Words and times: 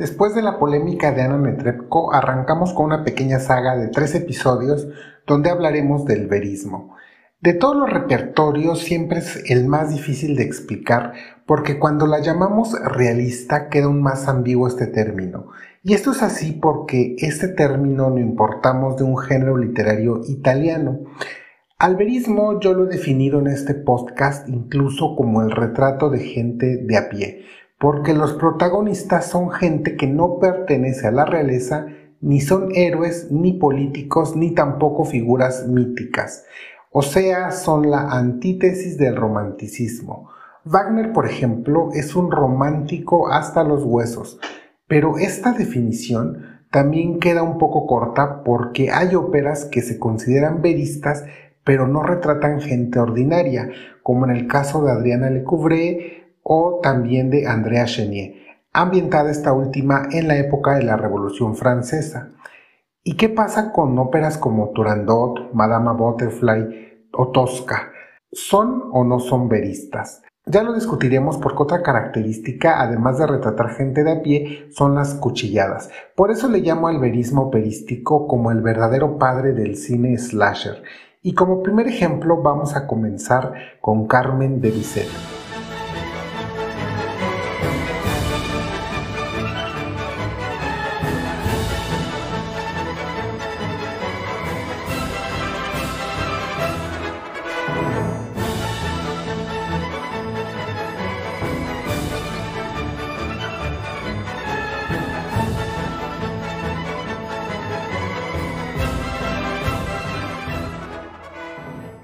Después 0.00 0.34
de 0.34 0.40
la 0.40 0.58
polémica 0.58 1.12
de 1.12 1.20
Ana 1.20 1.36
Netrebko, 1.36 2.14
arrancamos 2.14 2.72
con 2.72 2.86
una 2.86 3.04
pequeña 3.04 3.38
saga 3.38 3.76
de 3.76 3.88
tres 3.88 4.14
episodios 4.14 4.88
donde 5.26 5.50
hablaremos 5.50 6.06
del 6.06 6.26
verismo. 6.26 6.96
De 7.42 7.52
todos 7.52 7.76
los 7.76 7.90
repertorios 7.90 8.78
siempre 8.78 9.18
es 9.18 9.44
el 9.50 9.66
más 9.66 9.90
difícil 9.90 10.36
de 10.36 10.44
explicar 10.44 11.12
porque 11.44 11.78
cuando 11.78 12.06
la 12.06 12.20
llamamos 12.20 12.72
realista 12.82 13.68
queda 13.68 13.84
aún 13.84 14.00
más 14.00 14.26
ambiguo 14.26 14.68
este 14.68 14.86
término. 14.86 15.48
Y 15.82 15.92
esto 15.92 16.12
es 16.12 16.22
así 16.22 16.52
porque 16.52 17.16
este 17.18 17.48
término 17.48 18.08
lo 18.08 18.20
importamos 18.20 18.96
de 18.96 19.04
un 19.04 19.18
género 19.18 19.58
literario 19.58 20.22
italiano. 20.26 21.00
Al 21.78 21.96
verismo 21.96 22.58
yo 22.58 22.72
lo 22.72 22.86
he 22.86 22.88
definido 22.88 23.38
en 23.38 23.48
este 23.48 23.74
podcast 23.74 24.48
incluso 24.48 25.14
como 25.14 25.42
el 25.42 25.50
retrato 25.50 26.08
de 26.08 26.20
gente 26.20 26.78
de 26.78 26.96
a 26.96 27.10
pie 27.10 27.44
porque 27.80 28.12
los 28.12 28.34
protagonistas 28.34 29.30
son 29.30 29.50
gente 29.50 29.96
que 29.96 30.06
no 30.06 30.38
pertenece 30.38 31.06
a 31.06 31.12
la 31.12 31.24
realeza, 31.24 31.86
ni 32.20 32.42
son 32.42 32.68
héroes, 32.74 33.32
ni 33.32 33.54
políticos, 33.54 34.36
ni 34.36 34.50
tampoco 34.50 35.06
figuras 35.06 35.66
míticas. 35.66 36.44
O 36.92 37.00
sea, 37.00 37.52
son 37.52 37.90
la 37.90 38.10
antítesis 38.10 38.98
del 38.98 39.16
romanticismo. 39.16 40.28
Wagner, 40.66 41.14
por 41.14 41.24
ejemplo, 41.24 41.88
es 41.94 42.14
un 42.14 42.30
romántico 42.30 43.32
hasta 43.32 43.64
los 43.64 43.82
huesos, 43.82 44.38
pero 44.86 45.16
esta 45.16 45.52
definición 45.52 46.60
también 46.70 47.18
queda 47.18 47.42
un 47.42 47.56
poco 47.56 47.86
corta 47.86 48.44
porque 48.44 48.90
hay 48.90 49.14
óperas 49.14 49.64
que 49.64 49.80
se 49.80 49.98
consideran 49.98 50.60
veristas 50.60 51.24
pero 51.64 51.86
no 51.86 52.02
retratan 52.02 52.60
gente 52.60 52.98
ordinaria, 52.98 53.70
como 54.02 54.24
en 54.24 54.34
el 54.34 54.46
caso 54.46 54.82
de 54.82 54.92
Adriana 54.92 55.30
Lecouvreur 55.30 56.19
o 56.42 56.80
también 56.82 57.30
de 57.30 57.46
Andrea 57.46 57.84
Chenier, 57.84 58.34
ambientada 58.72 59.30
esta 59.30 59.52
última 59.52 60.08
en 60.10 60.28
la 60.28 60.36
época 60.36 60.74
de 60.76 60.82
la 60.82 60.96
Revolución 60.96 61.56
Francesa. 61.56 62.30
¿Y 63.02 63.16
qué 63.16 63.28
pasa 63.28 63.72
con 63.72 63.98
óperas 63.98 64.38
como 64.38 64.70
Turandot, 64.70 65.52
Madama 65.52 65.92
Butterfly 65.92 67.08
o 67.12 67.28
Tosca? 67.28 67.90
¿Son 68.30 68.84
o 68.92 69.04
no 69.04 69.18
son 69.18 69.48
veristas? 69.48 70.22
Ya 70.46 70.62
lo 70.62 70.72
discutiremos 70.72 71.36
porque 71.36 71.62
otra 71.62 71.82
característica, 71.82 72.80
además 72.80 73.18
de 73.18 73.26
retratar 73.26 73.70
gente 73.70 74.04
de 74.04 74.12
a 74.12 74.22
pie, 74.22 74.68
son 74.70 74.94
las 74.94 75.14
cuchilladas. 75.14 75.90
Por 76.16 76.30
eso 76.30 76.48
le 76.48 76.60
llamo 76.60 76.88
al 76.88 76.98
verismo 76.98 77.42
operístico 77.42 78.26
como 78.26 78.50
el 78.50 78.60
verdadero 78.60 79.18
padre 79.18 79.52
del 79.52 79.76
cine 79.76 80.16
slasher. 80.18 80.82
Y 81.22 81.34
como 81.34 81.62
primer 81.62 81.86
ejemplo 81.86 82.42
vamos 82.42 82.74
a 82.74 82.86
comenzar 82.86 83.52
con 83.80 84.06
Carmen 84.06 84.60
de 84.60 84.70
Bizet. 84.70 85.39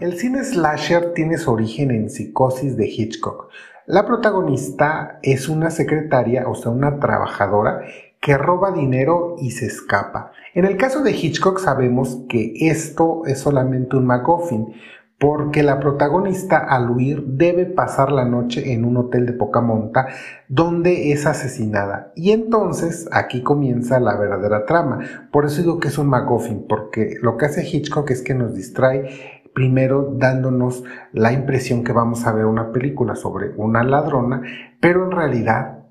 El 0.07 0.17
cine 0.17 0.45
slasher 0.45 1.15
tiene 1.15 1.37
su 1.37 1.51
origen 1.51 1.91
en 1.91 2.11
Psicosis 2.11 2.77
de 2.77 2.87
Hitchcock. 2.87 3.49
La 3.87 4.07
protagonista 4.07 5.19
es 5.21 5.49
una 5.49 5.73
secretaria, 5.73 6.49
o 6.49 6.55
sea, 6.55 6.71
una 6.71 7.01
trabajadora 7.01 7.81
que 8.21 8.39
roba 8.39 8.71
dinero 8.71 9.35
y 9.41 9.51
se 9.51 9.67
escapa. 9.67 10.31
En 10.55 10.65
el 10.65 10.77
caso 10.77 11.03
de 11.03 11.11
Hitchcock 11.11 11.59
sabemos 11.59 12.21
que 12.29 12.53
esto 12.69 13.23
es 13.27 13.41
solamente 13.41 13.97
un 13.97 14.07
MacGuffin, 14.07 14.75
porque 15.19 15.63
la 15.63 15.81
protagonista 15.81 16.59
al 16.59 16.91
huir 16.91 17.25
debe 17.25 17.65
pasar 17.65 18.13
la 18.13 18.27
noche 18.27 18.75
en 18.75 18.85
un 18.85 18.99
hotel 18.99 19.25
de 19.25 19.33
poca 19.33 19.61
monta 19.61 20.09
donde 20.47 21.11
es 21.11 21.27
asesinada. 21.27 22.13
Y 22.15 22.33
entonces 22.33 23.09
aquí 23.13 23.43
comienza 23.43 23.99
la 23.99 24.17
verdadera 24.17 24.67
trama. 24.67 25.01
Por 25.33 25.47
eso 25.47 25.63
digo 25.63 25.81
que 25.81 25.89
es 25.89 25.97
un 25.97 26.09
MacGuffin, 26.09 26.67
porque 26.69 27.17
lo 27.23 27.39
que 27.39 27.47
hace 27.47 27.67
Hitchcock 27.67 28.11
es 28.11 28.23
que 28.23 28.35
nos 28.35 28.55
distrae 28.55 29.36
primero 29.57 30.13
dándonos 30.13 30.85
la 31.15 31.33
impresión 31.33 31.83
que 31.83 31.93
vamos 31.93 32.27
a 32.27 32.33
ver 32.35 32.45
una 32.45 32.73
película 32.73 33.17
sobre 33.17 33.55
una 33.57 33.83
ladrona, 33.83 34.43
pero 34.83 35.07
en 35.07 35.13
realidad 35.13 35.87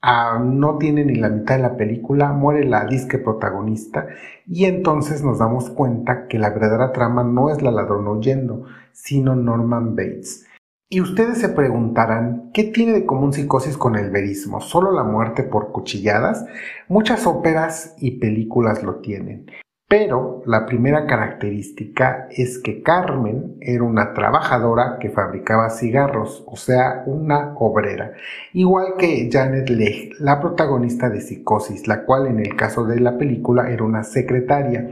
ah, 0.00 0.40
no 0.40 0.78
tiene 0.78 1.04
ni 1.04 1.16
la 1.16 1.28
mitad 1.28 1.56
de 1.56 1.62
la 1.62 1.76
película, 1.76 2.32
muere 2.32 2.64
la 2.64 2.84
disque 2.84 3.18
protagonista 3.18 4.06
y 4.46 4.66
entonces 4.66 5.24
nos 5.24 5.40
damos 5.40 5.68
cuenta 5.68 6.28
que 6.28 6.38
la 6.38 6.50
verdadera 6.50 6.92
trama 6.92 7.24
no 7.24 7.50
es 7.50 7.60
la 7.60 7.72
ladrona 7.72 8.12
huyendo, 8.12 8.66
sino 8.92 9.34
Norman 9.34 9.96
Bates. 9.96 10.46
Y 10.88 11.00
ustedes 11.00 11.38
se 11.38 11.48
preguntarán, 11.48 12.52
¿qué 12.54 12.62
tiene 12.62 12.92
de 12.92 13.04
común 13.04 13.32
psicosis 13.32 13.76
con 13.76 13.96
el 13.96 14.10
verismo? 14.10 14.60
¿Solo 14.60 14.92
la 14.92 15.02
muerte 15.02 15.42
por 15.42 15.72
cuchilladas? 15.72 16.46
Muchas 16.86 17.26
óperas 17.26 17.96
y 17.98 18.20
películas 18.20 18.84
lo 18.84 19.00
tienen. 19.00 19.46
Pero 19.90 20.42
la 20.44 20.66
primera 20.66 21.06
característica 21.06 22.28
es 22.30 22.58
que 22.58 22.82
Carmen 22.82 23.56
era 23.62 23.84
una 23.84 24.12
trabajadora 24.12 24.98
que 25.00 25.08
fabricaba 25.08 25.70
cigarros, 25.70 26.44
o 26.46 26.56
sea, 26.56 27.04
una 27.06 27.54
obrera, 27.56 28.12
igual 28.52 28.96
que 28.98 29.30
Janet 29.32 29.70
Leigh, 29.70 30.10
la 30.20 30.42
protagonista 30.42 31.08
de 31.08 31.22
Psicosis, 31.22 31.88
la 31.88 32.04
cual 32.04 32.26
en 32.26 32.38
el 32.40 32.54
caso 32.54 32.84
de 32.84 33.00
la 33.00 33.16
película 33.16 33.70
era 33.70 33.82
una 33.82 34.04
secretaria. 34.04 34.90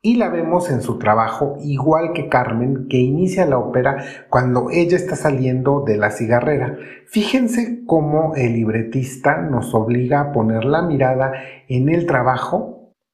Y 0.00 0.16
la 0.16 0.30
vemos 0.30 0.70
en 0.70 0.80
su 0.80 0.98
trabajo 0.98 1.58
igual 1.60 2.14
que 2.14 2.30
Carmen, 2.30 2.88
que 2.88 2.96
inicia 2.96 3.44
la 3.44 3.58
ópera 3.58 4.02
cuando 4.30 4.70
ella 4.70 4.96
está 4.96 5.16
saliendo 5.16 5.82
de 5.86 5.98
la 5.98 6.10
cigarrera. 6.10 6.78
Fíjense 7.06 7.84
cómo 7.84 8.34
el 8.36 8.54
libretista 8.54 9.36
nos 9.42 9.74
obliga 9.74 10.20
a 10.20 10.32
poner 10.32 10.64
la 10.64 10.80
mirada 10.80 11.34
en 11.68 11.90
el 11.90 12.06
trabajo 12.06 12.71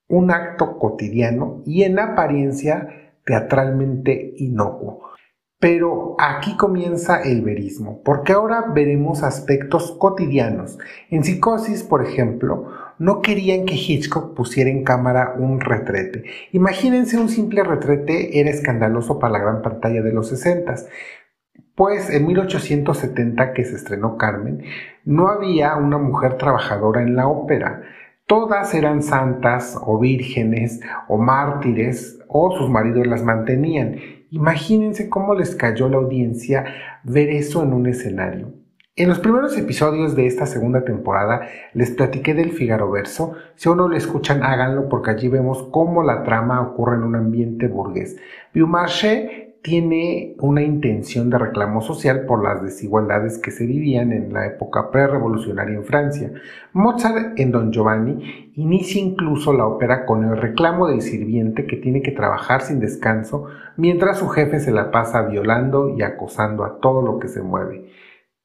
un 0.09 0.31
acto 0.31 0.79
cotidiano 0.79 1.63
y 1.67 1.85
en 1.85 1.99
apariencia 1.99 3.13
teatralmente 3.25 4.35
inocuo. 4.39 5.03
Pero 5.61 6.15
aquí 6.19 6.57
comienza 6.57 7.21
el 7.21 7.43
verismo, 7.43 8.01
porque 8.05 8.33
ahora 8.33 8.67
veremos 8.73 9.25
aspectos 9.25 9.91
cotidianos. 9.99 10.79
En 11.11 11.25
Psicosis, 11.25 11.83
por 11.83 12.05
ejemplo, 12.05 12.69
no 12.99 13.23
querían 13.23 13.67
que 13.67 13.75
Hitchcock 13.75 14.35
pusiera 14.35 14.71
en 14.71 14.85
cámara 14.85 15.35
un 15.37 15.61
retrete. 15.61 16.25
Imagínense 16.53 17.19
un 17.19 17.29
simple 17.29 17.65
retrete 17.65 18.39
era 18.39 18.51
escandaloso 18.51 19.19
para 19.19 19.33
la 19.33 19.41
gran 19.41 19.63
pantalla 19.63 20.01
de 20.01 20.13
los 20.13 20.29
60. 20.29 20.75
Pues 21.75 22.09
en 22.11 22.27
1870 22.27 23.53
que 23.53 23.65
se 23.65 23.77
estrenó 23.77 24.17
Carmen, 24.17 24.63
no 25.05 25.29
había 25.29 25.77
una 25.77 25.99
mujer 25.99 26.37
trabajadora 26.37 27.03
en 27.03 27.17
la 27.17 27.27
ópera. 27.27 27.83
Todas 28.29 28.75
eran 28.75 29.03
santas 29.03 29.75
o 29.81 29.99
vírgenes 29.99 30.81
o 31.09 31.17
mártires 31.17 32.19
o 32.29 32.55
sus 32.59 32.69
maridos 32.69 33.07
las 33.07 33.25
mantenían. 33.25 33.97
Imagínense 34.31 35.09
cómo 35.09 35.35
les 35.35 35.55
cayó 35.55 35.89
la 35.89 35.97
audiencia 35.97 36.67
ver 37.05 37.31
eso 37.31 37.63
en 37.63 37.73
un 37.73 37.87
escenario. 37.87 38.53
En 38.97 39.09
los 39.09 39.19
primeros 39.19 39.57
episodios 39.57 40.15
de 40.15 40.27
esta 40.27 40.45
segunda 40.45 40.85
temporada 40.85 41.49
les 41.73 41.91
platiqué 41.93 42.35
del 42.35 42.53
Figaro 42.53 42.91
Verso. 42.91 43.33
Si 43.55 43.67
aún 43.67 43.79
no 43.79 43.89
lo 43.89 43.97
escuchan, 43.97 44.43
háganlo 44.43 44.91
porque 44.91 45.13
allí 45.13 45.29
vemos 45.29 45.67
cómo 45.71 46.03
la 46.03 46.23
trama 46.23 46.61
ocurre 46.61 46.97
en 46.97 47.05
un 47.05 47.17
ambiente 47.17 47.67
burgués. 47.67 48.19
Beaumarchais 48.53 49.48
tiene 49.69 50.35
una 50.41 50.63
intención 50.63 51.29
de 51.29 51.37
reclamo 51.37 51.83
social 51.83 52.25
por 52.25 52.43
las 52.43 52.63
desigualdades 52.63 53.37
que 53.37 53.51
se 53.51 53.67
vivían 53.67 54.13
en 54.13 54.33
la 54.33 54.47
época 54.47 54.91
prerevolucionaria 54.91 55.77
en 55.77 55.85
Francia. 55.85 56.33
Mozart 56.73 57.39
en 57.39 57.53
Don 57.53 57.71
Giovanni 57.71 58.51
inicia 58.55 58.99
incluso 58.99 59.53
la 59.53 59.67
ópera 59.67 60.07
con 60.07 60.25
el 60.25 60.39
reclamo 60.39 60.89
del 60.89 61.03
sirviente 61.03 61.67
que 61.67 61.77
tiene 61.77 62.01
que 62.01 62.13
trabajar 62.13 62.63
sin 62.63 62.81
descanso 62.81 63.45
mientras 63.77 64.21
su 64.21 64.29
jefe 64.29 64.59
se 64.59 64.71
la 64.71 64.91
pasa 64.91 65.21
violando 65.21 65.95
y 65.95 66.01
acosando 66.01 66.65
a 66.65 66.81
todo 66.81 67.03
lo 67.03 67.19
que 67.19 67.29
se 67.29 67.43
mueve. 67.43 67.91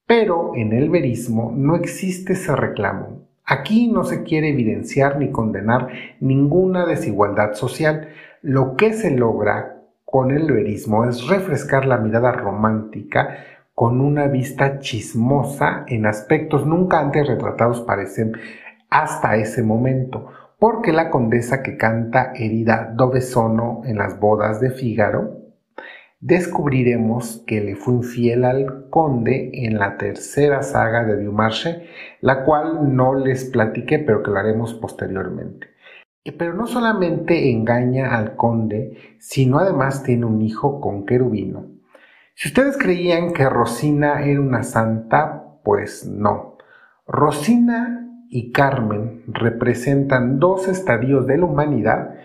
Pero 0.05 0.51
en 0.55 0.73
el 0.73 0.89
verismo 0.89 1.53
no 1.55 1.77
existe 1.77 2.33
ese 2.33 2.53
reclamo. 2.53 3.29
Aquí 3.45 3.87
no 3.87 4.03
se 4.03 4.23
quiere 4.23 4.49
evidenciar 4.49 5.17
ni 5.19 5.31
condenar 5.31 5.87
ninguna 6.19 6.85
desigualdad 6.85 7.53
social. 7.53 8.09
Lo 8.41 8.75
que 8.75 8.91
se 8.91 9.09
logra 9.11 9.72
con 10.13 10.29
el 10.29 10.51
verismo 10.51 11.05
es 11.05 11.25
refrescar 11.25 11.87
la 11.87 11.97
mirada 11.97 12.31
romántica 12.31 13.35
con 13.73 13.99
una 13.99 14.27
vista 14.27 14.77
chismosa 14.77 15.85
en 15.87 16.05
aspectos 16.05 16.67
nunca 16.67 16.99
antes 16.99 17.25
retratados 17.25 17.81
parecen 17.81 18.33
hasta 18.91 19.37
ese 19.37 19.63
momento, 19.63 20.27
porque 20.59 20.91
la 20.91 21.09
condesa 21.09 21.63
que 21.63 21.77
canta 21.77 22.31
herida 22.35 22.93
dove 22.95 23.21
sono 23.21 23.81
en 23.85 23.97
las 23.97 24.19
bodas 24.19 24.61
de 24.61 24.69
Fígaro 24.69 25.39
descubriremos 26.19 27.43
que 27.47 27.61
le 27.61 27.75
fue 27.75 27.95
infiel 27.95 28.45
al 28.45 28.91
conde 28.91 29.49
en 29.65 29.79
la 29.79 29.97
tercera 29.97 30.61
saga 30.61 31.05
de 31.05 31.23
Dumarche, 31.23 31.87
la 32.21 32.43
cual 32.43 32.95
no 32.95 33.15
les 33.15 33.45
platiqué, 33.45 33.97
pero 33.97 34.21
que 34.21 34.29
lo 34.29 34.37
haremos 34.37 34.75
posteriormente. 34.75 35.72
Pero 36.23 36.53
no 36.53 36.67
solamente 36.67 37.51
engaña 37.51 38.15
al 38.15 38.35
conde, 38.35 38.97
sino 39.19 39.59
además 39.59 40.03
tiene 40.03 40.25
un 40.25 40.41
hijo 40.41 40.79
con 40.79 41.05
querubino. 41.05 41.67
Si 42.35 42.47
ustedes 42.47 42.77
creían 42.77 43.33
que 43.33 43.47
Rosina 43.49 44.23
era 44.23 44.39
una 44.39 44.63
santa, 44.63 45.59
pues 45.63 46.05
no. 46.07 46.57
Rosina 47.05 48.09
y 48.29 48.51
Carmen 48.51 49.23
representan 49.27 50.39
dos 50.39 50.67
estadios 50.67 51.27
de 51.27 51.37
la 51.37 51.45
humanidad 51.45 52.15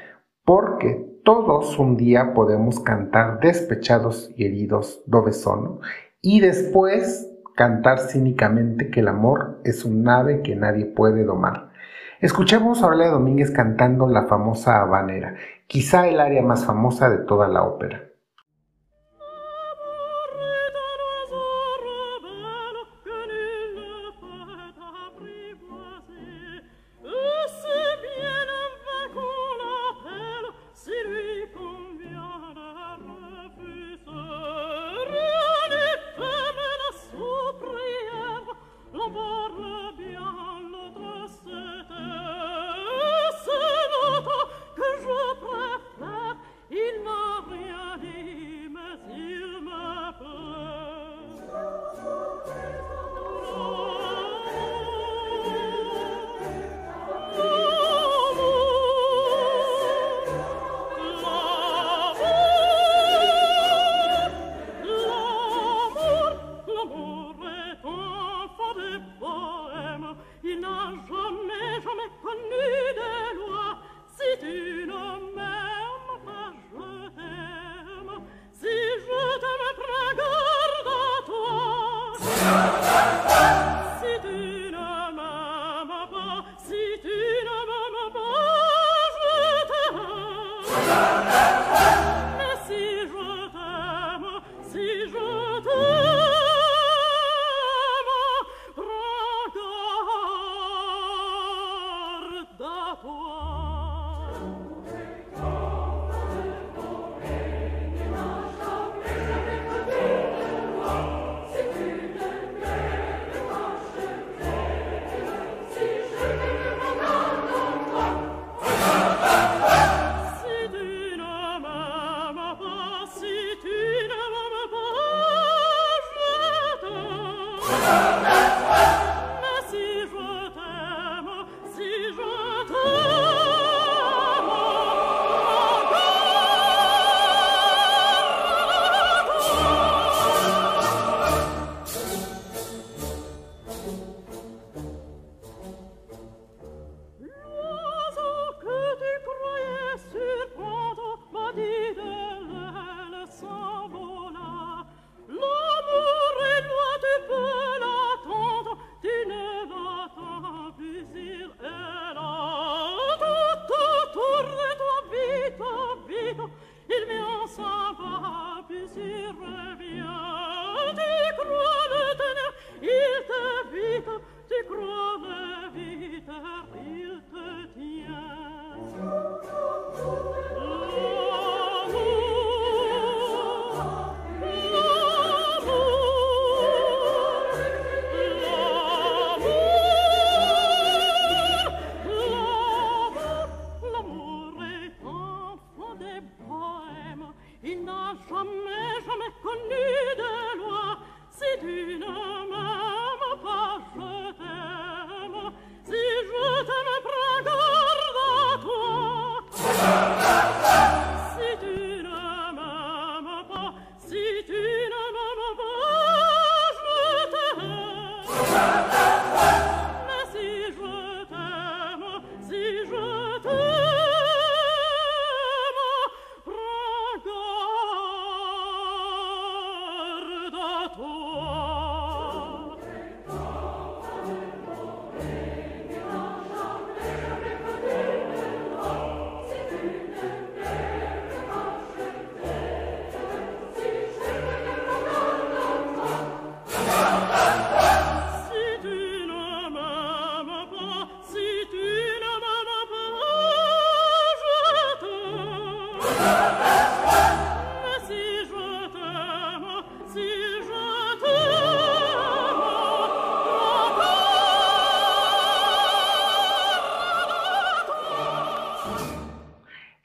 porque 0.45 1.21
todos 1.25 1.79
un 1.79 1.99
día 1.99 2.33
podemos 2.33 2.81
cantar 2.81 3.41
despechados 3.41 4.33
y 4.35 4.47
heridos 4.47 5.03
dove 5.05 5.33
sono 5.33 5.81
y 6.23 6.41
después 6.41 7.31
cantar 7.55 7.99
cínicamente 7.99 8.89
que 8.89 9.00
el 9.00 9.09
amor 9.09 9.61
es 9.65 9.85
un 9.85 10.09
ave 10.09 10.41
que 10.43 10.56
nadie 10.56 10.87
puede 10.87 11.25
domar. 11.25 11.68
Escuchemos 12.20 12.82
a 12.82 12.87
Aurelia 12.87 13.11
Domínguez 13.11 13.53
cantando 13.53 14.09
la 14.09 14.25
famosa 14.25 14.81
habanera, 14.81 15.37
quizá 15.69 16.09
el 16.09 16.19
área 16.19 16.43
más 16.43 16.65
famosa 16.65 17.09
de 17.09 17.19
toda 17.19 17.47
la 17.47 17.62
ópera. 17.62 18.08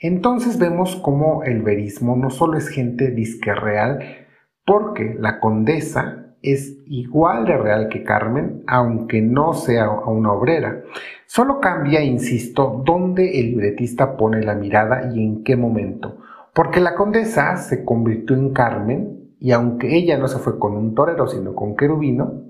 Entonces 0.04 0.60
vemos 0.60 0.98
cómo 0.98 1.44
el 1.44 1.62
verismo 1.62 2.18
no 2.18 2.30
solo 2.30 2.58
es 2.58 2.68
gente 2.68 3.12
disque 3.12 3.56
real, 3.56 4.00
porque 4.66 5.16
la 5.18 5.40
condesa 5.40 6.36
es 6.42 6.78
igual 6.88 7.46
de 7.46 7.56
real 7.56 7.88
que 7.88 8.04
Carmen, 8.04 8.64
aunque 8.68 9.22
no 9.22 9.54
sea 9.54 9.90
una 9.90 10.34
obrera. 10.34 10.84
Solo 11.26 11.62
cambia, 11.62 12.04
insisto, 12.04 12.84
dónde 12.86 13.40
el 13.40 13.52
libretista 13.52 14.18
pone 14.18 14.44
la 14.44 14.56
mirada 14.56 15.10
y 15.16 15.24
en 15.24 15.42
qué 15.42 15.56
momento. 15.56 16.18
Porque 16.54 16.82
la 16.82 16.96
condesa 16.96 17.56
se 17.56 17.86
convirtió 17.86 18.36
en 18.36 18.52
Carmen, 18.52 19.30
y 19.40 19.52
aunque 19.52 19.96
ella 19.96 20.18
no 20.18 20.28
se 20.28 20.40
fue 20.40 20.60
con 20.60 20.76
un 20.76 20.96
torero, 20.96 21.28
sino 21.28 21.56
con 21.56 21.78
querubino, 21.78 22.42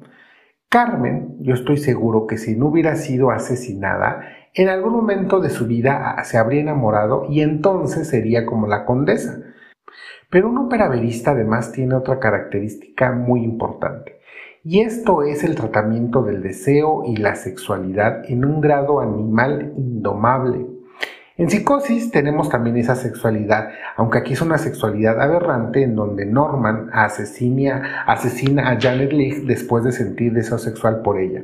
Carmen, 0.74 1.36
yo 1.40 1.54
estoy 1.54 1.78
seguro 1.78 2.26
que 2.26 2.40
si 2.40 2.56
no 2.56 2.66
hubiera 2.66 2.96
sido 2.96 3.30
asesinada, 3.30 4.22
en 4.56 4.70
algún 4.70 4.94
momento 4.94 5.40
de 5.40 5.52
su 5.52 5.68
vida 5.68 6.16
se 6.24 6.40
habría 6.40 6.62
enamorado 6.62 7.28
y 7.30 7.42
entonces 7.42 8.08
sería 8.08 8.48
como 8.48 8.66
la 8.66 8.84
condesa. 8.84 9.38
Pero 10.32 10.50
un 10.50 10.58
operaverista 10.58 11.30
además 11.30 11.74
tiene 11.74 11.94
otra 11.94 12.20
característica 12.20 13.12
muy 13.12 13.44
importante, 13.44 14.18
y 14.64 14.80
esto 14.80 15.22
es 15.22 15.44
el 15.44 15.54
tratamiento 15.54 16.24
del 16.24 16.42
deseo 16.42 17.04
y 17.06 17.18
la 17.18 17.36
sexualidad 17.36 18.24
en 18.28 18.44
un 18.44 18.60
grado 18.60 19.00
animal 19.00 19.74
indomable. 19.78 20.66
En 21.44 21.50
psicosis 21.50 22.10
tenemos 22.10 22.48
también 22.48 22.78
esa 22.78 22.96
sexualidad, 22.96 23.72
aunque 23.98 24.20
aquí 24.20 24.32
es 24.32 24.42
una 24.42 24.58
sexualidad 24.58 25.22
aberrante 25.22 25.84
en 25.84 25.94
donde 25.94 26.26
Norman 26.26 26.90
asesina, 26.94 28.06
asesina 28.08 28.70
a 28.70 28.80
Janet 28.80 29.12
Leigh 29.12 29.46
después 29.46 29.84
de 29.84 29.92
sentir 29.92 30.32
deseo 30.32 30.58
sexual 30.58 31.02
por 31.02 31.20
ella. 31.20 31.42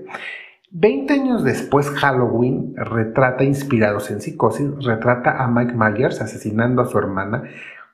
Veinte 0.72 1.15
años 1.15 1.44
después, 1.44 1.89
Halloween 1.89 2.75
retrata, 2.77 3.44
inspirados 3.44 4.10
en 4.10 4.22
psicosis, 4.22 4.70
retrata 4.86 5.44
a 5.44 5.50
Mike 5.50 5.74
Myers 5.74 6.22
asesinando 6.22 6.82
a 6.82 6.86
su 6.86 6.98
hermana 6.98 7.44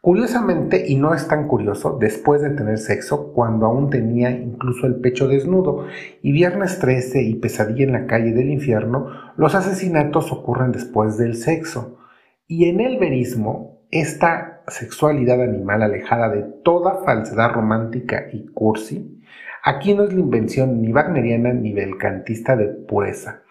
Curiosamente, 0.06 0.86
y 0.88 0.98
no 0.98 1.16
es 1.16 1.28
tan 1.28 1.48
curioso, 1.48 1.98
después 2.00 2.40
de 2.40 2.52
tener 2.52 2.78
sexo, 2.78 3.34
cuando 3.34 3.66
aún 3.66 3.90
tenía 3.90 4.30
incluso 4.30 4.86
el 4.86 4.98
pecho 4.98 5.28
desnudo, 5.28 5.88
y 6.22 6.32
Viernes 6.32 6.78
13 6.78 7.24
y 7.24 7.34
Pesadilla 7.34 7.86
en 7.86 7.94
la 7.94 8.06
calle 8.06 8.32
del 8.32 8.52
infierno, 8.52 9.08
los 9.36 9.56
asesinatos 9.56 10.32
ocurren 10.32 10.72
después 10.72 11.18
del 11.18 11.34
sexo. 11.34 11.98
Y 12.46 12.70
en 12.70 12.82
el 12.82 13.00
verismo, 13.00 13.82
esta 13.90 14.62
sexualidad 14.68 15.42
animal 15.42 15.82
alejada 15.82 16.30
de 16.30 16.44
toda 16.64 17.04
falsedad 17.04 17.54
romántica 17.54 18.28
y 18.32 18.46
cursi, 18.50 19.20
aquí 19.64 19.96
no 19.96 20.04
es 20.04 20.14
la 20.14 20.20
invención 20.20 20.84
ni 20.84 20.94
wagneriana 20.94 21.52
ni 21.52 21.74
belcantista 21.74 22.56
de 22.56 22.68
pureza. 22.68 23.42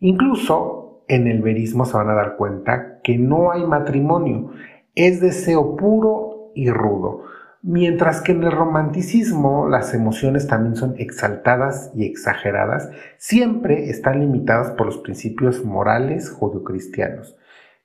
Incluso 0.00 1.02
en 1.08 1.28
el 1.28 1.40
verismo 1.40 1.86
se 1.86 1.96
van 1.96 2.10
a 2.10 2.14
dar 2.14 2.36
cuenta 2.36 3.00
que 3.02 3.16
no 3.16 3.52
hay 3.52 3.64
matrimonio, 3.64 4.50
es 4.94 5.20
deseo 5.20 5.76
puro 5.76 6.52
y 6.54 6.70
rudo, 6.70 7.22
mientras 7.62 8.20
que 8.20 8.32
en 8.32 8.44
el 8.44 8.52
romanticismo 8.52 9.68
las 9.68 9.94
emociones 9.94 10.46
también 10.46 10.76
son 10.76 10.94
exaltadas 10.98 11.90
y 11.94 12.04
exageradas, 12.04 12.90
siempre 13.16 13.90
están 13.90 14.20
limitadas 14.20 14.72
por 14.72 14.86
los 14.86 14.98
principios 14.98 15.64
morales 15.64 16.30
judio-cristianos. 16.30 17.36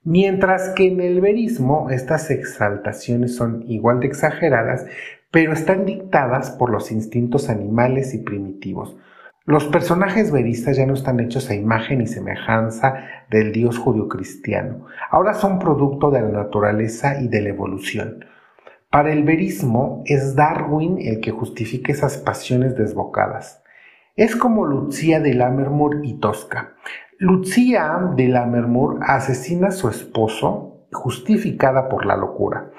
Mientras 0.02 0.70
que 0.70 0.86
en 0.86 1.00
el 1.00 1.20
verismo 1.20 1.90
estas 1.90 2.30
exaltaciones 2.30 3.34
son 3.34 3.64
igual 3.68 4.00
de 4.00 4.06
exageradas, 4.06 4.86
pero 5.30 5.52
están 5.52 5.84
dictadas 5.84 6.50
por 6.50 6.70
los 6.70 6.90
instintos 6.90 7.50
animales 7.50 8.14
y 8.14 8.18
primitivos, 8.18 8.96
los 9.50 9.66
personajes 9.66 10.30
veristas 10.30 10.76
ya 10.76 10.86
no 10.86 10.94
están 10.94 11.18
hechos 11.18 11.50
a 11.50 11.54
imagen 11.54 12.00
y 12.00 12.06
semejanza 12.06 13.04
del 13.30 13.52
Dios 13.52 13.78
judío-cristiano, 13.78 14.86
ahora 15.10 15.34
son 15.34 15.58
producto 15.58 16.10
de 16.10 16.22
la 16.22 16.28
naturaleza 16.28 17.20
y 17.20 17.28
de 17.28 17.40
la 17.42 17.48
evolución. 17.48 18.24
Para 18.90 19.12
el 19.12 19.24
verismo 19.24 20.02
es 20.06 20.36
Darwin 20.36 20.98
el 21.00 21.20
que 21.20 21.32
justifica 21.32 21.92
esas 21.92 22.16
pasiones 22.16 22.76
desbocadas. 22.76 23.62
Es 24.16 24.36
como 24.36 24.66
Lucía 24.66 25.20
de 25.20 25.34
Lammermoor 25.34 26.00
y 26.04 26.18
Tosca. 26.18 26.74
Lucía 27.18 27.98
de 28.16 28.28
Lammermoor 28.28 29.00
asesina 29.02 29.68
a 29.68 29.72
su 29.72 29.88
esposo 29.88 30.86
justificada 30.92 31.88
por 31.88 32.06
la 32.06 32.16
locura. 32.16 32.70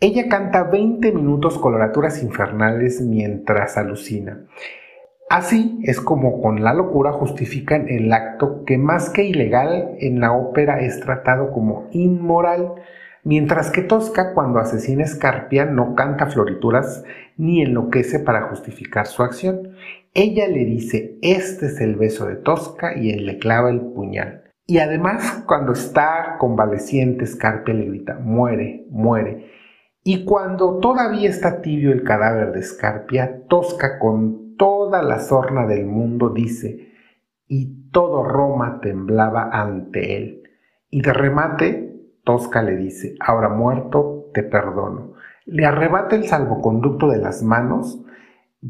Ella 0.00 0.28
canta 0.28 0.64
20 0.64 1.12
minutos 1.12 1.58
coloraturas 1.58 2.22
infernales 2.22 3.00
mientras 3.00 3.76
alucina. 3.76 4.46
Así 5.32 5.80
es 5.84 5.98
como 5.98 6.42
con 6.42 6.62
la 6.62 6.74
locura 6.74 7.10
justifican 7.10 7.88
el 7.88 8.12
acto 8.12 8.64
que 8.66 8.76
más 8.76 9.08
que 9.08 9.24
ilegal 9.24 9.96
en 9.98 10.20
la 10.20 10.32
ópera 10.32 10.80
es 10.82 11.00
tratado 11.00 11.52
como 11.52 11.88
inmoral, 11.90 12.74
mientras 13.24 13.70
que 13.70 13.80
Tosca 13.80 14.34
cuando 14.34 14.58
asesina 14.58 15.04
a 15.04 15.06
Scarpia 15.06 15.64
no 15.64 15.94
canta 15.94 16.26
florituras 16.26 17.06
ni 17.38 17.62
enloquece 17.62 18.18
para 18.18 18.42
justificar 18.50 19.06
su 19.06 19.22
acción. 19.22 19.70
Ella 20.12 20.46
le 20.48 20.66
dice, 20.66 21.16
este 21.22 21.64
es 21.64 21.80
el 21.80 21.96
beso 21.96 22.26
de 22.26 22.36
Tosca 22.36 22.94
y 22.94 23.12
él 23.12 23.24
le 23.24 23.38
clava 23.38 23.70
el 23.70 23.80
puñal. 23.80 24.42
Y 24.66 24.80
además 24.80 25.44
cuando 25.46 25.72
está 25.72 26.36
convaleciente 26.38 27.24
Scarpia 27.26 27.72
le 27.72 27.86
grita, 27.86 28.18
muere, 28.18 28.84
muere. 28.90 29.50
Y 30.04 30.26
cuando 30.26 30.78
todavía 30.78 31.30
está 31.30 31.62
tibio 31.62 31.90
el 31.90 32.02
cadáver 32.02 32.52
de 32.52 32.62
Scarpia, 32.62 33.46
Tosca 33.48 33.98
con 33.98 34.41
toda 34.62 35.02
la 35.02 35.18
sorna 35.18 35.66
del 35.66 35.86
mundo, 35.86 36.28
dice, 36.28 36.92
y 37.48 37.90
todo 37.90 38.22
Roma 38.22 38.78
temblaba 38.80 39.50
ante 39.50 40.16
él. 40.16 40.42
Y 40.88 41.02
de 41.02 41.12
remate, 41.12 42.12
Tosca 42.22 42.62
le 42.62 42.76
dice, 42.76 43.16
ahora 43.18 43.48
muerto, 43.48 44.30
te 44.32 44.44
perdono. 44.44 45.14
Le 45.46 45.66
arrebata 45.66 46.14
el 46.14 46.28
salvoconducto 46.28 47.08
de 47.08 47.18
las 47.18 47.42
manos, 47.42 48.04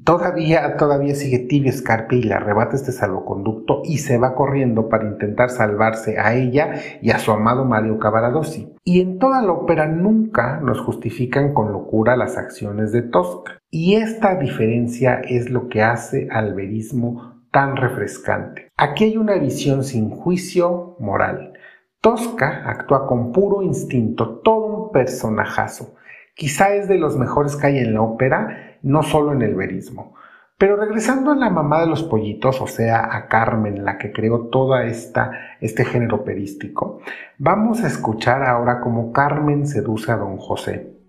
todavía, 0.04 0.76
todavía 0.76 1.14
sigue 1.14 1.40
tibio 1.40 1.72
Scarpi 1.72 2.16
y 2.16 2.22
le 2.22 2.34
arrebata 2.34 2.76
este 2.76 2.92
salvoconducto 2.92 3.82
y 3.84 3.98
se 3.98 4.18
va 4.18 4.34
corriendo 4.34 4.88
para 4.88 5.04
intentar 5.04 5.50
salvarse 5.50 6.18
a 6.18 6.34
ella 6.34 6.74
y 7.00 7.10
a 7.10 7.18
su 7.18 7.32
amado 7.32 7.64
Mario 7.64 7.98
Cavaradossi. 7.98 8.72
Y 8.84 9.00
en 9.00 9.18
toda 9.18 9.42
la 9.42 9.52
ópera 9.52 9.86
nunca 9.86 10.60
nos 10.60 10.80
justifican 10.80 11.52
con 11.52 11.72
locura 11.72 12.16
las 12.16 12.36
acciones 12.36 12.92
de 12.92 13.02
Tosca. 13.02 13.58
Y 13.70 13.94
esta 13.96 14.36
diferencia 14.36 15.20
es 15.20 15.50
lo 15.50 15.68
que 15.68 15.82
hace 15.82 16.28
al 16.30 16.54
verismo 16.54 17.42
tan 17.50 17.76
refrescante. 17.76 18.70
Aquí 18.76 19.04
hay 19.04 19.16
una 19.16 19.34
visión 19.34 19.84
sin 19.84 20.10
juicio 20.10 20.96
moral. 20.98 21.52
Tosca 22.00 22.68
actúa 22.68 23.06
con 23.06 23.30
puro 23.30 23.62
instinto, 23.62 24.40
todo 24.40 24.66
un 24.66 24.90
personajazo. 24.90 25.94
Quizá 26.34 26.74
es 26.74 26.88
de 26.88 26.98
los 26.98 27.16
mejores 27.16 27.54
que 27.56 27.66
hay 27.68 27.78
en 27.78 27.94
la 27.94 28.02
ópera, 28.02 28.71
no 28.82 29.02
solo 29.02 29.32
en 29.32 29.42
el 29.42 29.54
verismo. 29.54 30.14
Pero 30.58 30.76
regresando 30.76 31.32
a 31.32 31.34
la 31.34 31.50
mamá 31.50 31.80
de 31.80 31.88
los 31.88 32.04
pollitos, 32.04 32.60
o 32.60 32.68
sea, 32.68 33.16
a 33.16 33.26
Carmen, 33.26 33.84
la 33.84 33.98
que 33.98 34.12
creó 34.12 34.46
todo 34.46 34.78
este 34.78 35.84
género 35.84 36.18
operístico, 36.18 37.00
vamos 37.38 37.82
a 37.82 37.88
escuchar 37.88 38.44
ahora 38.44 38.80
cómo 38.80 39.12
Carmen 39.12 39.66
seduce 39.66 40.12
a 40.12 40.16
don 40.16 40.36
José. 40.36 41.02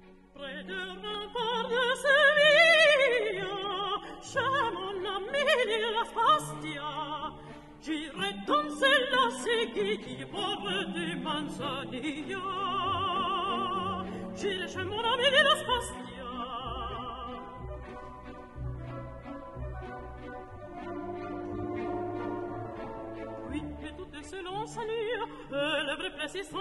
se 24.33 24.43
l'on 24.43 24.65
salue, 24.65 25.21
l'œuvre 25.51 26.09
presse 26.17 26.35
est 26.35 26.43
sans 26.43 26.57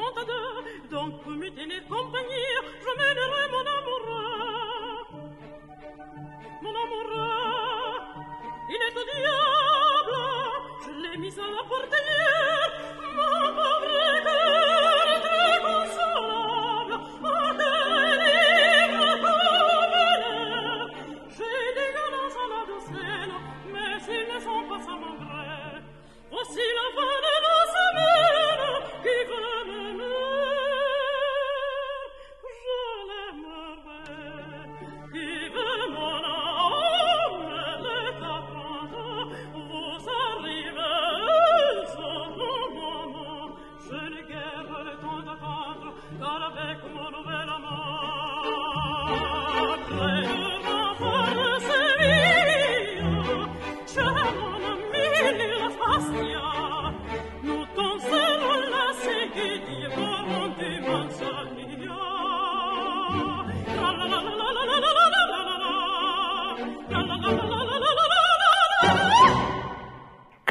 donc 0.90 1.14
vous 1.24 1.32
mutez 1.32 1.64
les 1.64 1.80
compagnies. 1.88 2.41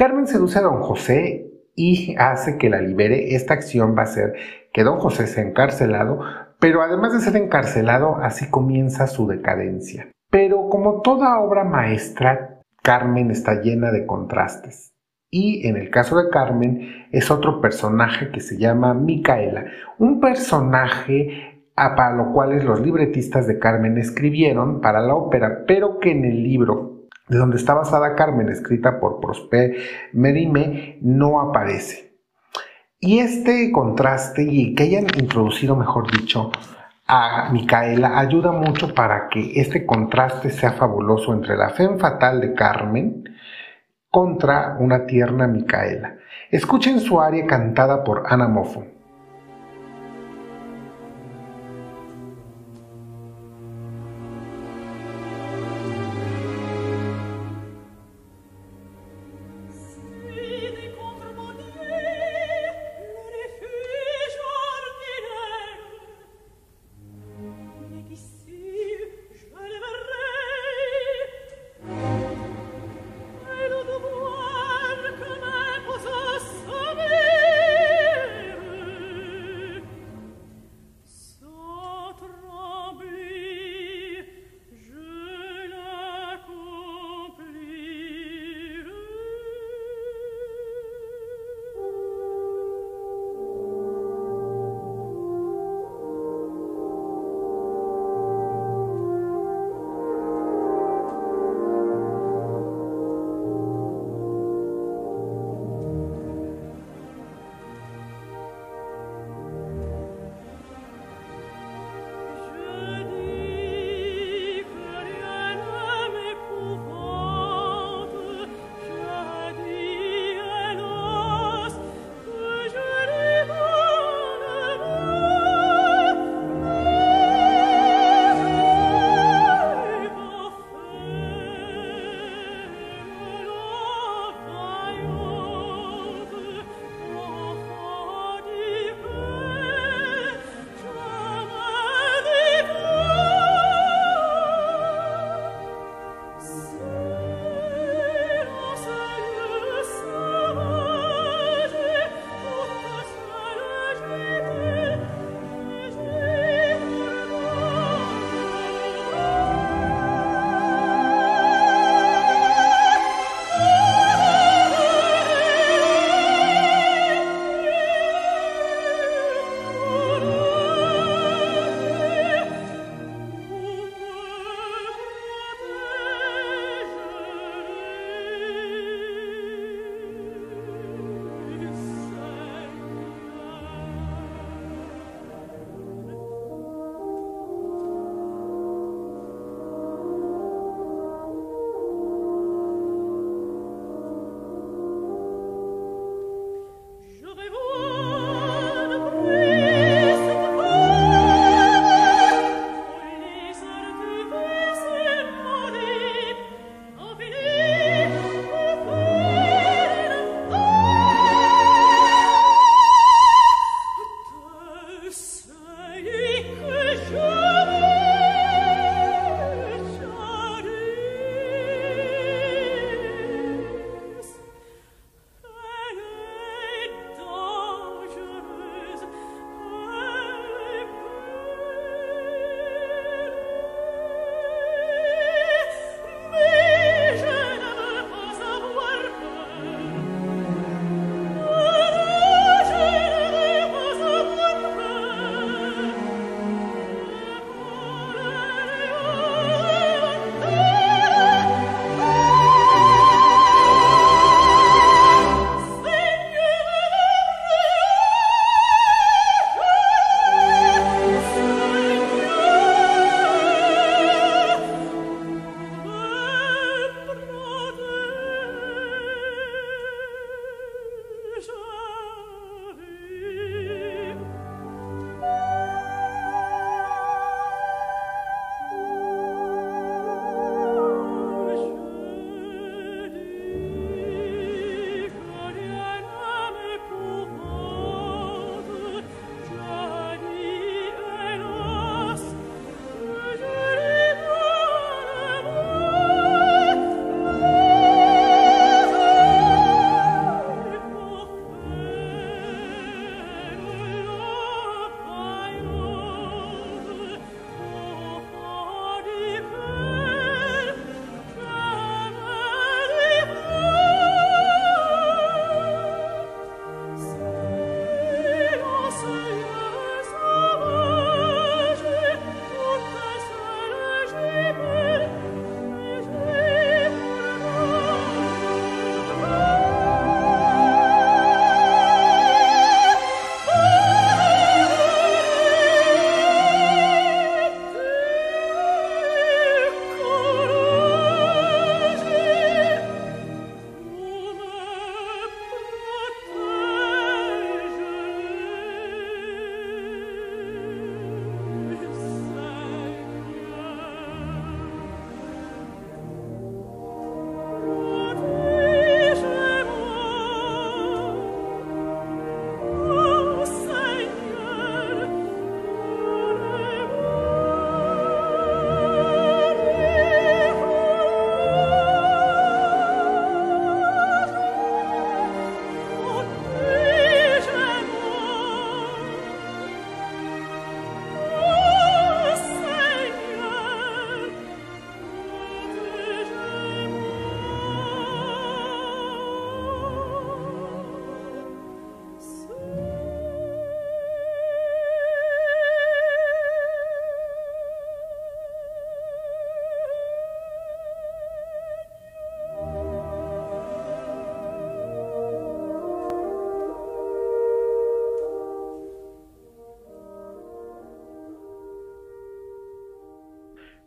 Carmen 0.02 0.26
seduce 0.26 0.58
a 0.58 0.62
don 0.62 0.82
José 0.82 1.46
y 1.76 2.16
hace 2.18 2.58
que 2.58 2.68
la 2.68 2.80
libere. 2.80 3.36
Esta 3.36 3.54
acción 3.54 3.94
va 3.96 4.02
a 4.02 4.06
ser 4.06 4.34
que 4.72 4.82
don 4.82 4.98
José 4.98 5.28
sea 5.28 5.44
encarcelado, 5.44 6.20
pero 6.58 6.82
además 6.82 7.12
de 7.12 7.20
ser 7.20 7.36
encarcelado, 7.36 8.16
así 8.16 8.50
comienza 8.50 9.06
su 9.06 9.28
decadencia. 9.28 10.10
Pero 10.28 10.68
como 10.70 11.02
toda 11.02 11.38
obra 11.38 11.62
maestra, 11.62 12.62
Carmen 12.82 13.30
está 13.30 13.60
llena 13.60 13.92
de 13.92 14.04
contrastes. 14.04 14.91
Y 15.34 15.66
en 15.66 15.78
el 15.78 15.88
caso 15.88 16.18
de 16.18 16.28
Carmen 16.28 17.06
es 17.10 17.30
otro 17.30 17.62
personaje 17.62 18.30
que 18.30 18.40
se 18.40 18.58
llama 18.58 18.92
Micaela, 18.92 19.64
un 19.96 20.20
personaje 20.20 21.62
para 21.74 22.12
lo 22.12 22.34
cual 22.34 22.62
los 22.62 22.82
libretistas 22.82 23.46
de 23.46 23.58
Carmen 23.58 23.96
escribieron 23.96 24.82
para 24.82 25.00
la 25.00 25.14
ópera, 25.14 25.64
pero 25.66 25.98
que 26.00 26.10
en 26.10 26.26
el 26.26 26.42
libro 26.42 27.06
de 27.28 27.38
donde 27.38 27.56
está 27.56 27.72
basada 27.72 28.14
Carmen, 28.14 28.50
escrita 28.50 29.00
por 29.00 29.20
Prosper 29.20 29.74
Merime, 30.12 30.98
no 31.00 31.40
aparece. 31.40 32.12
Y 33.00 33.20
este 33.20 33.72
contraste 33.72 34.42
y 34.42 34.74
que 34.74 34.82
hayan 34.82 35.06
introducido, 35.18 35.76
mejor 35.76 36.12
dicho, 36.12 36.52
a 37.06 37.48
Micaela 37.50 38.18
ayuda 38.18 38.52
mucho 38.52 38.94
para 38.94 39.30
que 39.30 39.58
este 39.58 39.86
contraste 39.86 40.50
sea 40.50 40.72
fabuloso 40.72 41.32
entre 41.32 41.56
la 41.56 41.70
fe 41.70 41.88
fatal 41.96 42.42
de 42.42 42.52
Carmen 42.52 43.24
contra 44.12 44.76
una 44.78 45.06
tierna 45.06 45.46
Micaela. 45.48 46.16
Escuchen 46.50 47.00
su 47.00 47.18
aria 47.18 47.46
cantada 47.46 48.04
por 48.04 48.24
Ana 48.26 48.46
Moffo. 48.46 48.84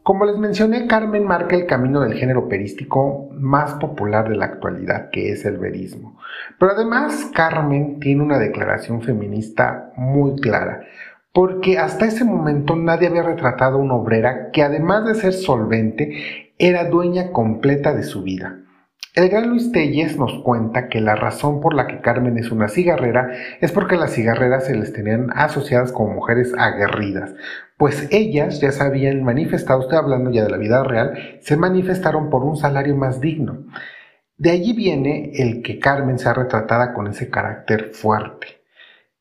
Como 0.06 0.24
les 0.26 0.38
mencioné, 0.38 0.86
Carmen 0.86 1.26
marca 1.26 1.56
el 1.56 1.65
camino 1.65 2.02
del 2.02 2.13
género 2.13 2.41
operístico 2.41 3.28
más 3.32 3.74
popular 3.74 4.30
de 4.30 4.36
la 4.36 4.46
actualidad, 4.46 5.10
que 5.10 5.32
es 5.32 5.46
el 5.46 5.58
verismo. 5.58 6.20
Pero 6.60 6.74
además, 6.74 7.32
Carmen 7.34 8.00
tiene 8.00 8.22
una 8.22 8.38
declaración 8.38 9.02
feminista 9.02 9.91
muy 9.96 10.39
clara, 10.39 10.82
porque 11.34 11.80
hasta 11.80 12.06
ese 12.06 12.24
momento 12.24 12.76
nadie 12.76 13.08
había 13.08 13.24
retratado 13.24 13.80
a 13.80 13.82
una 13.82 13.96
obrera 13.96 14.52
que 14.52 14.62
además 14.62 15.06
de 15.06 15.15
ser 15.15 15.34
solvente, 15.34 16.52
era 16.60 16.88
dueña 16.88 17.32
completa 17.32 17.96
de 17.96 18.04
su 18.04 18.22
vida. 18.22 18.60
El 19.15 19.30
gran 19.30 19.47
Luis 19.47 19.71
Telles 19.71 20.17
nos 20.17 20.43
cuenta 20.43 20.89
que 20.89 20.99
la 20.99 21.15
razón 21.15 21.62
por 21.62 21.73
la 21.73 21.88
que 21.88 22.01
Carmen 22.01 22.38
es 22.38 22.51
una 22.51 22.67
cigarrera 22.67 23.32
es 23.62 23.71
porque 23.71 23.95
las 23.95 24.12
cigarreras 24.12 24.65
se 24.65 24.75
les 24.75 24.91
tenían 24.91 25.30
asociadas 25.34 25.93
como 25.93 26.15
mujeres 26.15 26.54
aguerridas, 26.58 27.34
pues 27.78 28.10
ellas 28.12 28.60
ya 28.60 28.73
se 28.73 28.84
habían 28.84 29.23
manifestado, 29.23 29.84
estoy 29.84 29.99
hablando 29.99 30.32
ya 30.32 30.43
de 30.43 30.49
la 30.49 30.58
vida 30.58 30.84
real, 30.84 31.39
se 31.39 31.56
manifestaron 31.56 32.30
por 32.30 32.43
un 32.43 32.58
salario 32.58 32.93
más 32.97 33.21
digno. 33.21 33.63
De 34.36 34.51
allí 34.51 34.73
viene 34.73 35.32
el 35.36 35.62
que 35.62 35.80
Carmen 35.80 36.19
sea 36.19 36.34
retratada 36.34 36.93
con 36.93 37.08
ese 37.08 37.30
carácter 37.30 37.91
fuerte. 37.93 38.47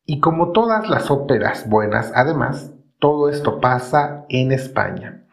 Y 0.04 0.18
como 0.18 0.50
todas 0.50 0.90
las 0.90 1.08
óperas 1.08 1.68
buenas, 1.68 2.10
además, 2.16 2.72
todo 2.98 3.28
esto 3.28 3.60
pasa 3.60 4.26
en 4.28 4.50
España. 4.50 5.23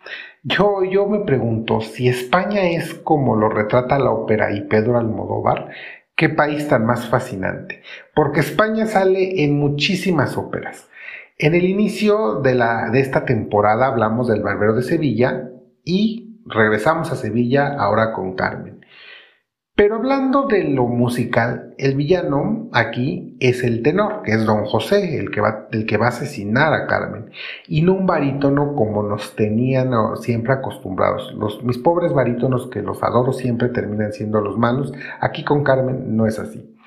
Yo, 0.43 0.83
yo 0.83 1.07
me 1.07 1.19
pregunto, 1.19 1.81
si 1.81 2.07
España 2.07 2.63
es 2.71 2.95
como 2.95 3.35
lo 3.35 3.47
retrata 3.47 3.99
la 3.99 4.09
ópera 4.09 4.51
y 4.51 4.61
Pedro 4.61 4.97
Almodóvar, 4.97 5.69
qué 6.15 6.29
país 6.29 6.67
tan 6.67 6.83
más 6.85 7.07
fascinante. 7.07 7.83
Porque 8.15 8.39
España 8.39 8.87
sale 8.87 9.43
en 9.43 9.59
muchísimas 9.59 10.37
óperas. 10.37 10.89
En 11.37 11.53
el 11.53 11.65
inicio 11.65 12.41
de, 12.41 12.55
la, 12.55 12.89
de 12.89 13.01
esta 13.01 13.23
temporada 13.23 13.85
hablamos 13.85 14.27
del 14.27 14.41
Barbero 14.41 14.73
de 14.73 14.81
Sevilla 14.81 15.49
y 15.85 16.39
regresamos 16.47 17.11
a 17.11 17.15
Sevilla 17.15 17.75
ahora 17.77 18.11
con 18.11 18.33
Carmen. 18.33 18.80
Pero 19.81 19.95
hablando 19.95 20.45
de 20.45 20.63
lo 20.63 20.85
musical, 20.85 21.73
el 21.79 21.95
villano 21.95 22.69
aquí 22.71 23.35
es 23.39 23.63
el 23.63 23.81
tenor, 23.81 24.21
que 24.21 24.33
es 24.33 24.45
Don 24.45 24.65
José, 24.65 25.17
el 25.17 25.31
que 25.31 25.41
va, 25.41 25.67
el 25.71 25.87
que 25.87 25.97
va 25.97 26.05
a 26.05 26.09
asesinar 26.09 26.71
a 26.71 26.85
Carmen, 26.85 27.31
y 27.67 27.81
no 27.81 27.93
un 27.93 28.05
barítono 28.05 28.75
como 28.75 29.01
nos 29.01 29.35
tenían 29.35 29.89
siempre 30.17 30.53
acostumbrados. 30.53 31.33
Los, 31.33 31.63
mis 31.63 31.79
pobres 31.79 32.13
barítonos, 32.13 32.69
que 32.69 32.83
los 32.83 33.01
adoro, 33.01 33.33
siempre 33.33 33.69
terminan 33.69 34.13
siendo 34.13 34.39
los 34.39 34.55
malos. 34.55 34.93
Aquí 35.19 35.43
con 35.43 35.63
Carmen 35.63 36.15
no 36.15 36.27
es 36.27 36.37
así. 36.37 36.77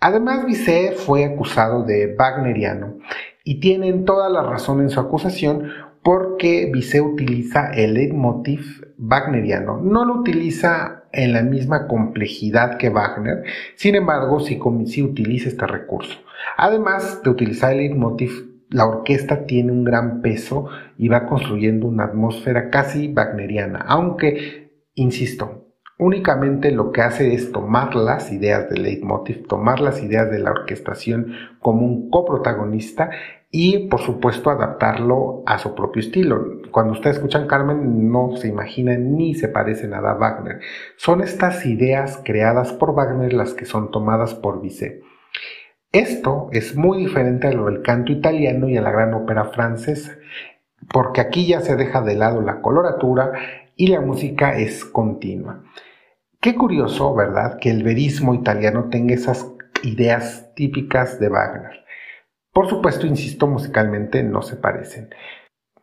Además, 0.00 0.46
Bizet 0.46 0.94
fue 0.94 1.26
acusado 1.26 1.84
de 1.84 2.16
wagneriano 2.18 2.96
y 3.44 3.60
tienen 3.60 4.06
toda 4.06 4.30
la 4.30 4.42
razón 4.42 4.80
en 4.80 4.88
su 4.88 5.00
acusación 5.00 5.68
porque 6.02 6.70
Bizet 6.72 7.02
utiliza 7.02 7.72
el 7.74 7.92
leitmotiv 7.92 8.94
wagneriano. 8.96 9.82
No 9.82 10.06
lo 10.06 10.14
utiliza 10.14 10.95
en 11.16 11.32
la 11.32 11.42
misma 11.42 11.86
complejidad 11.86 12.76
que 12.76 12.90
Wagner, 12.90 13.44
sin 13.74 13.94
embargo, 13.94 14.38
sí, 14.40 14.60
utiliza 15.02 15.48
este 15.48 15.66
recurso. 15.66 16.18
Además 16.56 17.22
de 17.22 17.30
utilizar 17.30 17.72
el 17.72 17.78
leitmotiv, 17.78 18.30
la 18.70 18.86
orquesta 18.86 19.46
tiene 19.46 19.72
un 19.72 19.84
gran 19.84 20.20
peso 20.20 20.68
y 20.98 21.08
va 21.08 21.26
construyendo 21.26 21.86
una 21.86 22.04
atmósfera 22.04 22.70
casi 22.70 23.12
wagneriana, 23.12 23.84
aunque, 23.88 24.82
insisto, 24.94 25.72
únicamente 25.98 26.70
lo 26.70 26.92
que 26.92 27.00
hace 27.00 27.32
es 27.32 27.52
tomar 27.52 27.94
las 27.94 28.32
ideas 28.32 28.68
del 28.68 28.82
leitmotiv, 28.82 29.46
tomar 29.46 29.80
las 29.80 30.02
ideas 30.02 30.30
de 30.30 30.38
la 30.38 30.50
orquestación 30.50 31.32
como 31.60 31.86
un 31.86 32.10
coprotagonista 32.10 33.10
y 33.50 33.88
por 33.88 34.00
supuesto 34.00 34.50
adaptarlo 34.50 35.42
a 35.46 35.58
su 35.58 35.74
propio 35.74 36.00
estilo. 36.00 36.60
Cuando 36.70 36.92
ustedes 36.92 37.16
escuchan 37.16 37.46
Carmen 37.46 38.10
no 38.10 38.36
se 38.36 38.48
imaginan 38.48 39.16
ni 39.16 39.34
se 39.34 39.48
parece 39.48 39.88
nada 39.88 40.12
a 40.12 40.14
Wagner. 40.14 40.60
Son 40.96 41.20
estas 41.22 41.64
ideas 41.64 42.20
creadas 42.24 42.72
por 42.72 42.94
Wagner 42.94 43.32
las 43.32 43.54
que 43.54 43.64
son 43.64 43.90
tomadas 43.90 44.34
por 44.34 44.60
Bizet. 44.60 45.02
Esto 45.92 46.48
es 46.52 46.76
muy 46.76 46.98
diferente 46.98 47.46
a 47.46 47.52
lo 47.52 47.66
del 47.66 47.82
canto 47.82 48.12
italiano 48.12 48.68
y 48.68 48.76
a 48.76 48.82
la 48.82 48.90
gran 48.90 49.14
ópera 49.14 49.46
francesa, 49.46 50.18
porque 50.92 51.20
aquí 51.20 51.46
ya 51.46 51.60
se 51.60 51.76
deja 51.76 52.02
de 52.02 52.16
lado 52.16 52.42
la 52.42 52.60
coloratura 52.60 53.32
y 53.76 53.86
la 53.86 54.00
música 54.00 54.58
es 54.58 54.84
continua. 54.84 55.62
Qué 56.40 56.54
curioso, 56.54 57.14
¿verdad?, 57.14 57.58
que 57.58 57.70
el 57.70 57.82
verismo 57.82 58.34
italiano 58.34 58.88
tenga 58.90 59.14
esas 59.14 59.50
ideas 59.82 60.52
típicas 60.54 61.18
de 61.18 61.28
Wagner. 61.28 61.85
Por 62.56 62.70
supuesto, 62.70 63.06
insisto, 63.06 63.46
musicalmente 63.46 64.22
no 64.22 64.40
se 64.40 64.56
parecen. 64.56 65.10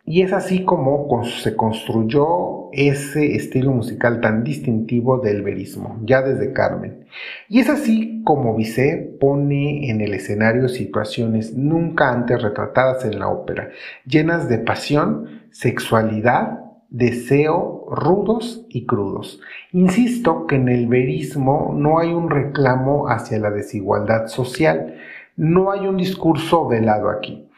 Y 0.06 0.24
es 0.24 0.34
así 0.34 0.66
como 0.66 1.24
se 1.24 1.56
construyó 1.56 2.72
ese 2.72 3.36
estilo 3.36 3.70
musical 3.70 4.22
tan 4.22 4.44
distintivo 4.44 5.20
del 5.20 5.44
verismo, 5.44 6.00
ya 6.02 6.24
desde 6.24 6.52
Carmen. 6.52 7.06
Y 7.48 7.60
es 7.60 7.70
así 7.70 8.24
como 8.26 8.56
Bizet 8.56 9.20
pone 9.20 9.92
en 9.92 10.02
el 10.02 10.16
escenario 10.16 10.68
situaciones 10.68 11.56
nunca 11.56 12.10
antes 12.10 12.42
retratadas 12.42 13.06
en 13.06 13.20
la 13.20 13.28
ópera, 13.28 13.70
llenas 14.08 14.50
de 14.50 14.58
pasión, 14.58 15.44
sexualidad, 15.52 16.60
deseo, 16.90 17.86
rudos 17.92 18.66
y 18.70 18.88
crudos. 18.88 19.40
Insisto 19.74 20.48
que 20.48 20.56
en 20.56 20.70
el 20.70 20.88
verismo 20.88 21.72
no 21.78 22.00
hay 22.00 22.14
un 22.14 22.32
reclamo 22.32 23.10
hacia 23.10 23.38
la 23.38 23.52
desigualdad 23.52 24.26
social, 24.26 24.96
no 25.36 25.72
hay 25.72 25.88
un 25.88 25.98
discurso 25.98 26.68
velado 26.68 27.10
aquí. 27.10 27.50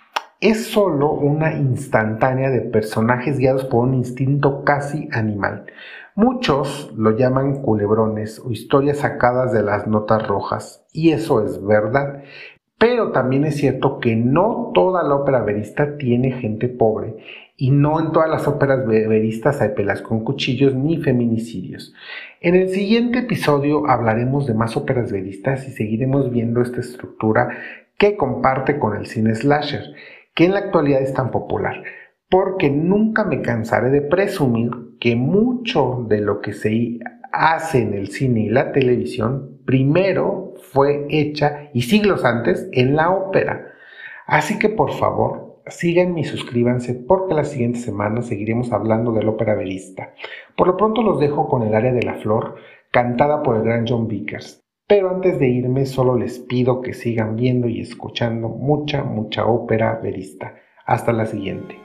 Es 0.42 0.68
solo 0.68 1.12
una 1.12 1.56
instantánea 1.56 2.50
de 2.50 2.62
personajes 2.62 3.38
guiados 3.38 3.66
por 3.66 3.86
un 3.86 3.96
instinto 3.96 4.64
casi 4.64 5.10
animal. 5.12 5.66
Muchos 6.16 6.94
lo 6.96 7.18
llaman 7.18 7.62
culebrones 7.62 8.40
o 8.40 8.52
historias 8.52 9.00
sacadas 9.00 9.52
de 9.52 9.64
las 9.64 9.88
notas 9.88 10.26
rojas, 10.28 10.86
y 10.94 11.12
eso 11.12 11.44
es 11.44 11.66
verdad. 11.66 12.24
Pero 12.78 13.12
también 13.12 13.46
es 13.46 13.56
cierto 13.56 14.00
que 14.00 14.16
no 14.16 14.72
toda 14.74 15.04
la 15.04 15.16
ópera 15.16 15.42
verista 15.42 15.98
tiene 15.98 16.32
gente 16.32 16.68
pobre, 16.68 17.16
y 17.58 17.72
no 17.72 18.00
en 18.00 18.12
todas 18.12 18.30
las 18.30 18.48
óperas 18.48 18.86
veristas 18.86 19.62
hay 19.62 19.70
pelas 19.70 20.02
con 20.02 20.24
cuchillos 20.24 20.76
ni 20.76 20.98
feminicidios. 20.98 21.94
En 22.46 22.54
el 22.54 22.70
siguiente 22.70 23.18
episodio 23.18 23.90
hablaremos 23.90 24.46
de 24.46 24.54
más 24.54 24.78
óperas 24.78 25.12
veristas 25.12 25.68
y 25.68 25.72
seguiremos 25.72 26.30
viendo 26.30 26.62
esta 26.62 26.80
estructura 26.80 27.50
que 27.98 28.16
comparte 28.18 28.78
con 28.78 28.96
el 28.96 29.08
cine 29.08 29.34
slasher, 29.34 29.82
que 30.36 30.46
en 30.46 30.52
la 30.52 30.60
actualidad 30.60 31.02
es 31.02 31.12
tan 31.12 31.32
popular, 31.32 31.82
porque 32.30 32.70
nunca 32.70 33.24
me 33.24 33.42
cansaré 33.42 33.90
de 33.90 34.04
presumir 34.04 34.70
que 35.00 35.16
mucho 35.16 36.06
de 36.08 36.22
lo 36.22 36.42
que 36.42 36.54
se 36.54 37.00
hace 37.32 37.82
en 37.82 37.96
el 37.96 38.10
cine 38.10 38.42
y 38.42 38.50
la 38.50 38.72
televisión 38.72 39.62
primero 39.66 40.54
fue 40.72 41.08
hecha 41.10 41.72
y 41.74 41.82
siglos 41.82 42.24
antes 42.26 42.70
en 42.74 42.96
la 42.96 43.10
ópera. 43.10 43.74
Así 44.28 44.60
que 44.60 44.70
por 44.70 44.92
favor, 44.92 45.45
síganme 45.68 46.22
y 46.22 46.24
suscríbanse 46.24 46.94
porque 46.94 47.34
la 47.34 47.44
siguiente 47.44 47.80
semana 47.80 48.22
seguiremos 48.22 48.72
hablando 48.72 49.12
de 49.12 49.24
la 49.24 49.32
ópera 49.32 49.56
verista. 49.56 50.14
Por 50.56 50.68
lo 50.68 50.78
pronto 50.78 51.02
los 51.02 51.20
dejo 51.20 51.48
con 51.48 51.64
el 51.64 51.76
área 51.76 51.94
de 51.94 52.04
la 52.04 52.16
flor, 52.16 52.56
cantada 52.92 53.44
por 53.44 53.58
el 53.58 53.64
gran 53.64 53.86
John 53.88 54.08
Vickers. 54.08 54.64
Pero 54.88 55.10
antes 55.10 55.40
de 55.40 55.48
irme 55.48 55.86
solo 55.86 56.16
les 56.16 56.40
pido 56.40 56.82
que 56.82 56.94
sigan 56.94 57.36
viendo 57.36 57.68
y 57.68 57.82
escuchando 57.82 58.50
mucha, 58.50 59.04
mucha 59.04 59.46
ópera 59.46 60.00
verista. 60.02 60.56
Hasta 60.86 61.12
la 61.12 61.26
siguiente. 61.26 61.85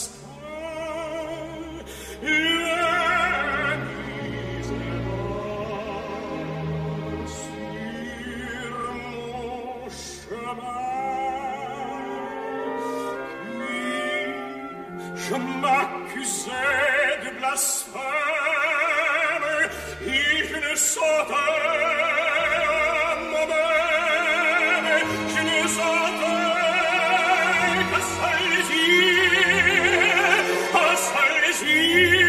继。 31.61 32.20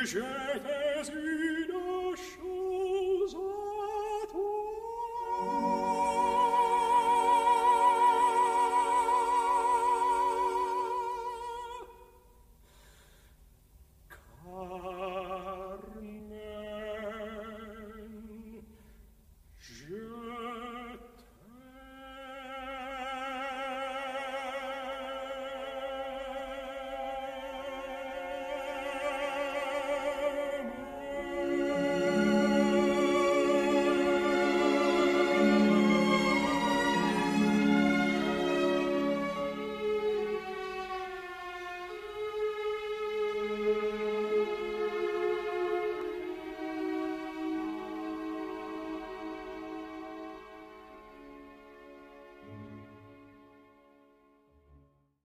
Ricete 0.00 1.02
si 1.02 1.12
nasce 1.66 2.47